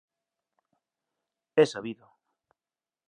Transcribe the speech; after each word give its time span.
É 1.61 1.63
sabido. 1.73 2.05